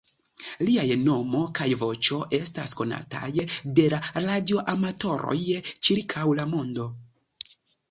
Liaj 0.67 0.85
nomo 1.01 1.41
kaj 1.59 1.67
voĉo 1.81 2.17
estas 2.37 2.73
konataj 2.79 3.29
de 3.81 3.87
la 3.95 4.01
radioamatoroj 4.27 5.39
ĉirkaŭ 5.69 6.27
la 6.43 6.51
mondo. 6.57 6.91